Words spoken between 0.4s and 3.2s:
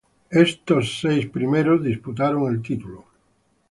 Estos seis primeros disputaron el título.